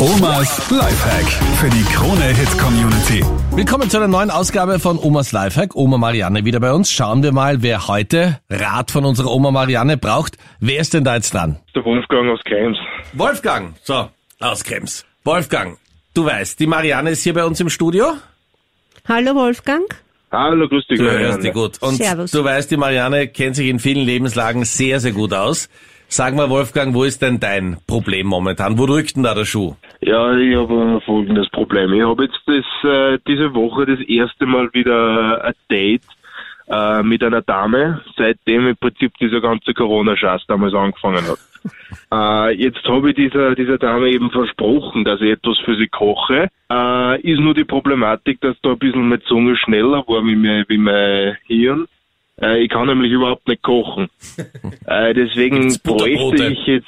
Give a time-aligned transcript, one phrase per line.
[0.00, 1.26] Omas Lifehack
[1.56, 3.24] für die Krone Hit Community.
[3.50, 5.74] Willkommen zu einer neuen Ausgabe von Omas Lifehack.
[5.74, 6.92] Oma Marianne wieder bei uns.
[6.92, 10.38] Schauen wir mal, wer heute Rat von unserer Oma Marianne braucht.
[10.60, 11.58] Wer ist denn da jetzt dran?
[11.74, 12.78] Der Wolfgang aus Krems.
[13.14, 13.74] Wolfgang.
[13.82, 14.08] So,
[14.38, 15.04] aus Krems.
[15.24, 15.78] Wolfgang,
[16.14, 18.12] du weißt, die Marianne ist hier bei uns im Studio.
[19.08, 19.82] Hallo Wolfgang.
[20.30, 20.98] Hallo, grüß dich.
[20.98, 21.26] Du Marianne.
[21.26, 21.82] hörst die gut.
[21.82, 22.30] Und Servus.
[22.30, 25.68] du weißt, die Marianne kennt sich in vielen Lebenslagen sehr, sehr gut aus.
[26.10, 28.78] Sag mal, Wolfgang, wo ist denn dein Problem momentan?
[28.78, 29.74] Wo drückt denn da der Schuh?
[30.00, 31.92] Ja, ich habe folgendes Problem.
[31.92, 36.02] Ich habe jetzt das, äh, diese Woche das erste Mal wieder ein Date
[36.70, 41.38] äh, mit einer Dame, seitdem im Prinzip dieser ganze Corona-Scheiß damals angefangen hat.
[42.12, 46.48] Äh, jetzt habe ich dieser, dieser Dame eben versprochen, dass ich etwas für sie koche.
[46.70, 50.64] Äh, ist nur die Problematik, dass da ein bisschen meine Zunge schneller war wie mein,
[50.68, 51.86] wie mein Hirn.
[52.40, 54.08] Äh, ich kann nämlich überhaupt nicht kochen.
[54.86, 56.86] Äh, deswegen bräuchte ich jetzt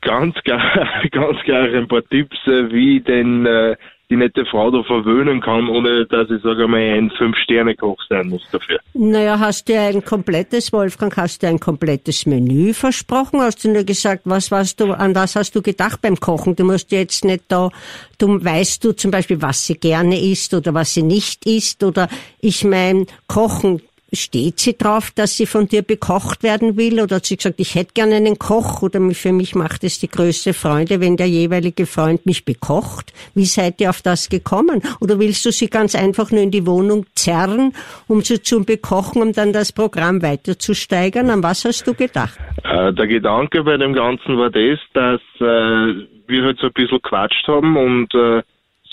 [0.00, 0.62] ganz klar,
[1.10, 3.74] ganz klar ein paar Tipps, äh, wie ich denn äh,
[4.12, 8.46] die nette Frau da verwöhnen kann, ohne dass ich sage mal ein Fünf-Sterne-Koch sein muss
[8.52, 8.78] dafür.
[8.92, 13.40] Naja, hast du ein komplettes, Wolfgang, hast du ein komplettes Menü versprochen?
[13.40, 16.54] Hast du nur gesagt, was warst du, an was hast du gedacht beim Kochen?
[16.54, 17.70] Du musst jetzt nicht da,
[18.18, 22.08] du weißt du zum Beispiel, was sie gerne isst oder was sie nicht isst oder
[22.40, 23.80] ich mein, Kochen,
[24.12, 27.74] steht sie drauf, dass sie von dir bekocht werden will oder hat sie gesagt, ich
[27.74, 31.86] hätte gerne einen Koch oder für mich macht es die größte Freude, wenn der jeweilige
[31.86, 33.12] Freund mich bekocht?
[33.34, 34.82] Wie seid ihr auf das gekommen?
[35.00, 37.72] Oder willst du sie ganz einfach nur in die Wohnung zerren,
[38.06, 41.30] um sie zu bekochen, um dann das Programm weiter zu steigern?
[41.30, 42.38] An was hast du gedacht?
[42.64, 47.00] Äh, der Gedanke bei dem Ganzen war das, dass äh, wir halt so ein bisschen
[47.02, 48.42] quatscht haben und äh,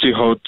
[0.01, 0.41] sie hat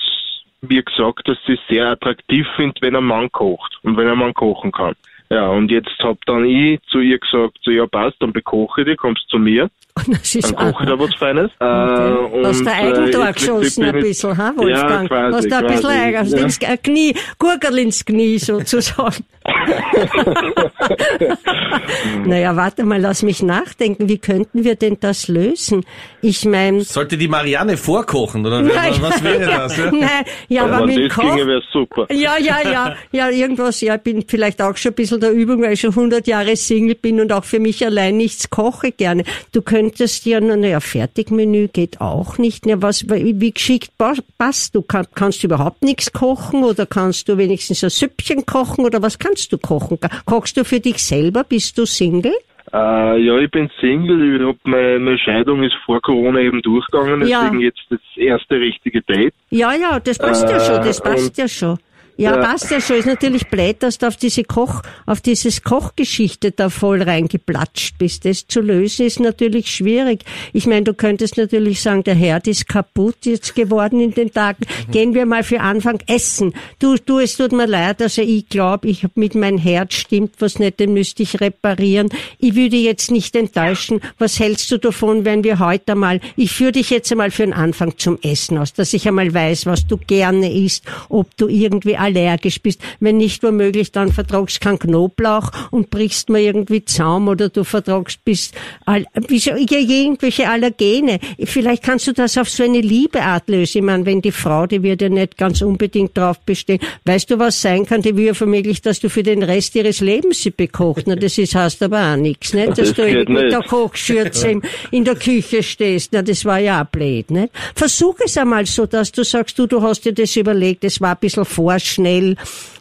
[0.61, 4.17] mir gesagt, dass sie es sehr attraktiv findet, wenn ein Mann kocht und wenn ein
[4.17, 4.95] Mann kochen kann.
[5.31, 8.87] Ja, und jetzt hab dann ich zu ihr gesagt, so, ja passt, dann bekoche ich
[8.87, 11.51] dich, kommst zu mir, dann koche ich da was Feines.
[11.59, 12.45] Äh, Okay.
[12.45, 15.01] Hast und, du äh, Eigentor jetzt geschossen ein bisschen, ha, Wolfgang?
[15.03, 16.39] Ja, quasi, hast du ein bisschen Eigen, hast ja.
[16.39, 19.23] ins Knie, Gurgel ins Knie sozusagen.
[22.25, 24.09] naja, warte mal, lass mich nachdenken.
[24.09, 25.83] Wie könnten wir denn das lösen?
[26.21, 29.77] Ich meine, Sollte die Marianne vorkochen, oder was, was wäre das?
[29.77, 29.85] Ja?
[29.91, 31.35] Nein, ja, aber Wenn mit dem das Koch.
[31.35, 32.07] ginge, super.
[32.13, 35.61] Ja, ja, ja, ja, irgendwas, ja, ich bin vielleicht auch schon ein bisschen der Übung,
[35.61, 39.23] weil ich schon 100 Jahre Single bin und auch für mich allein nichts koche gerne.
[39.51, 42.65] Du könntest ja, naja, Fertigmenü geht auch nicht.
[42.65, 44.81] Ja, was, wie, geschickt pa- passt du?
[44.81, 49.19] Kann, kannst du überhaupt nichts kochen oder kannst du wenigstens ein Süppchen kochen oder was
[49.19, 49.97] kannst du kochen?
[50.25, 51.43] Kochst du für dich selber?
[51.43, 52.33] Bist du Single?
[52.73, 52.77] Äh,
[53.25, 57.41] ja, ich bin Single, ich hab meine, meine Scheidung ist vor Corona eben durchgegangen, Ja.
[57.43, 59.33] deswegen jetzt das erste richtige Date.
[59.49, 61.77] Ja, ja, das passt ja Äh, schon, das passt ja schon.
[62.17, 62.43] Ja, Ja.
[62.45, 62.97] passt ja schon.
[62.97, 68.25] Ist natürlich blöd, dass du auf diese Koch, auf dieses Kochgeschichte da voll reingeplatscht bist.
[68.25, 70.23] Das zu lösen ist natürlich schwierig.
[70.53, 74.65] Ich meine, du könntest natürlich sagen, der Herd ist kaputt jetzt geworden in den Tagen.
[74.91, 76.53] Gehen wir mal für Anfang essen.
[76.79, 80.35] Du, du, es tut mir leid, also ich glaube, ich hab mit meinem Herd stimmt
[80.39, 82.09] was nicht, den müsste ich reparieren.
[82.39, 84.01] Ich würde jetzt nicht enttäuschen.
[84.17, 87.53] Was hältst du davon, wenn wir heute einmal, ich führe dich jetzt einmal für den
[87.53, 91.97] Anfang zum Essen aus, dass ich einmal weiß, was du gerne isst, ob du irgendwie
[92.15, 92.79] allergisch bist.
[92.99, 98.23] Wenn nicht womöglich, dann vertragst keinen Knoblauch und brichst mir irgendwie Zaum oder du vertragst
[98.25, 98.51] bis,
[98.85, 101.19] all, wieso, irgendwelche Allergene.
[101.43, 103.79] Vielleicht kannst du das auf so eine Liebeart lösen.
[103.79, 106.79] Ich meine, wenn die Frau, die wird ja nicht ganz unbedingt drauf bestehen.
[107.05, 108.01] Weißt du, was sein kann?
[108.01, 111.03] Die will ja vermöglich, dass du für den Rest ihres Lebens sie bekocht.
[111.07, 112.69] Na, das ist, heißt aber auch nichts, nicht?
[112.69, 113.51] Dass Das du mit nicht.
[113.51, 114.61] der Kochschürze
[114.91, 116.11] in der Küche stehst.
[116.13, 117.49] Na, das war ja auch blöd, nicht?
[117.75, 121.11] Versuch es einmal so, dass du sagst, du, du hast dir das überlegt, es war
[121.11, 121.45] ein bisschen
[121.91, 122.35] vorschnell.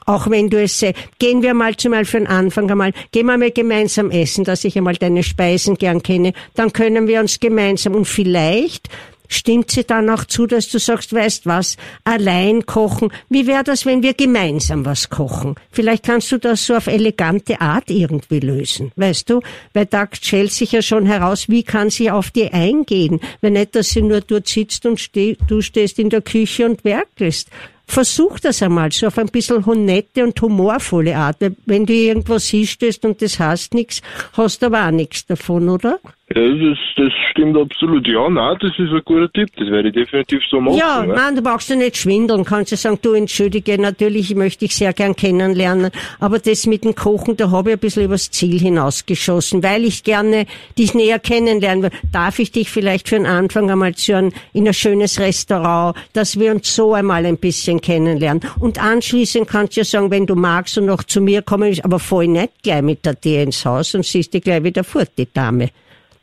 [0.06, 3.36] Auch wenn du es, se- gehen wir mal zumal für den Anfang einmal, gehen wir
[3.38, 7.94] mal gemeinsam essen, dass ich einmal deine Speisen gern kenne, dann können wir uns gemeinsam
[7.94, 8.88] und vielleicht
[9.32, 13.86] Stimmt sie dann auch zu, dass du sagst, weißt was, allein kochen, wie wäre das,
[13.86, 15.54] wenn wir gemeinsam was kochen?
[15.70, 19.40] Vielleicht kannst du das so auf elegante Art irgendwie lösen, weißt du?
[19.72, 23.76] Weil da stellt sich ja schon heraus, wie kann sie auf die eingehen, wenn nicht,
[23.76, 27.50] dass sie nur dort sitzt und ste du stehst in der Küche und werkelst.
[27.90, 31.40] Versuch das einmal so auf ein bisschen honette und humorvolle Art.
[31.40, 34.00] Weil Wenn du irgendwo hinstehst und das hast nichts,
[34.34, 35.98] hast du aber auch nichts davon, oder?
[36.32, 38.06] Ja, das, das stimmt absolut.
[38.06, 39.48] Ja, nein, das ist ein guter Tipp.
[39.56, 40.78] Das werde ich definitiv so machen.
[40.78, 41.14] Ja, ne?
[41.14, 42.44] nein, du brauchst ja nicht schwindeln.
[42.44, 45.90] Kannst du sagen, du entschuldige, natürlich möchte ich sehr gern kennenlernen,
[46.20, 50.04] aber das mit dem Kochen, da habe ich ein bisschen übers Ziel hinausgeschossen, weil ich
[50.04, 50.46] gerne
[50.78, 51.90] dich näher kennenlernen will.
[52.12, 56.38] Darf ich dich vielleicht für den Anfang einmal zu einem, in ein schönes Restaurant, dass
[56.38, 58.42] wir uns so einmal ein bisschen kennenlernen.
[58.60, 61.98] Und anschließend kannst du ja sagen, wenn du magst und noch zu mir kommen, aber
[61.98, 65.26] voll nicht gleich mit der dir ins Haus und siehst dich gleich wieder fort, die
[65.32, 65.70] Dame.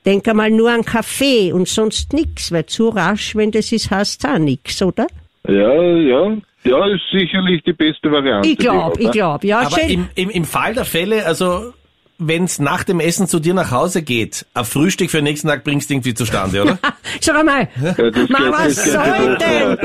[0.07, 4.25] Denk einmal nur an Kaffee und sonst nix, weil zu rasch, wenn das ist, hast
[4.25, 5.05] auch nix, oder?
[5.45, 6.37] Ja, ja.
[6.63, 8.47] Ja, ist sicherlich die beste Variante.
[8.47, 9.59] Ich glaub, die ich glaub, ja.
[9.59, 9.89] Aber schön.
[9.89, 11.73] im, im, im Fall der Fälle, also
[12.19, 15.63] wenn's nach dem Essen zu dir nach Hause geht, ein Frühstück für den nächsten Tag
[15.63, 16.79] bringst du irgendwie zustande, oder?
[17.23, 17.95] Schau einmal, Ja,
[18.29, 19.77] Mann, was soll denn?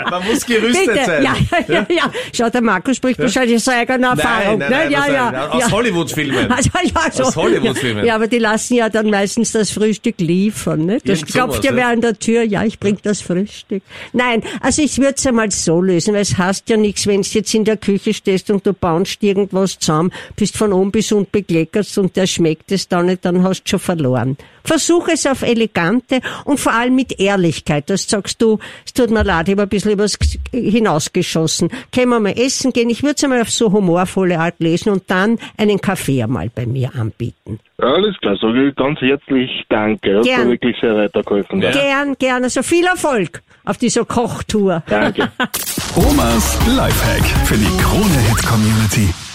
[0.10, 1.22] Man muss gerüstet Bitte, sein.
[1.24, 2.12] ja, ja, ja, ja.
[2.32, 4.58] Schau, der Markus spricht wahrscheinlich aus eigener Erfahrung.
[4.58, 4.92] nein, nein, ne?
[4.92, 5.52] ja, ja, sagen?
[5.52, 5.70] Aus ja.
[5.70, 6.52] Hollywood-Filmen.
[6.52, 7.22] Also, ja, so.
[7.24, 8.04] Aus Hollywood-Filmen.
[8.04, 10.84] Ja, aber die lassen ja dann meistens das Frühstück liefern.
[10.84, 10.98] Ne?
[11.04, 11.76] Das Irgend klopft sowas, ja ja.
[11.76, 13.82] wer an der Tür, ja, ich bring das Frühstück.
[14.12, 17.28] Nein, also ich würde es einmal so lösen, weil es heißt ja nichts, wenn du
[17.28, 21.30] jetzt in der Küche stehst und du baust irgendwas zusammen, bist von oben bis unten
[21.30, 24.36] bekleckert und der schmeckt es dann nicht, dann hast du schon verloren.
[24.64, 27.88] Versuch es auf elegante und vor allem mit Ehrlichkeit.
[27.90, 30.18] Das sagst du, es tut mir leid, ich habe ein bisschen übers
[30.52, 31.70] hinausgeschossen.
[31.92, 32.90] Können wir mal essen gehen?
[32.90, 36.66] Ich würde es einmal auf so humorvolle Art lesen und dann einen Kaffee einmal bei
[36.66, 37.58] mir anbieten.
[37.78, 40.18] Alles klar, sage ich ganz herzlich Danke.
[40.18, 40.44] Hast Gern.
[40.44, 41.62] mir wirklich sehr weitergeholfen.
[41.62, 41.70] Ja.
[41.70, 42.44] Gern, gern.
[42.44, 44.82] Also viel Erfolg auf dieser Kochtour.
[44.86, 45.30] Danke.
[45.96, 49.29] Omas Lifehack für die Krone-Hit Community.